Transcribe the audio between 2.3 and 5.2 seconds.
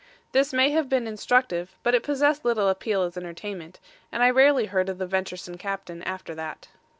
little appeal as entertainment, and I rarely heard of the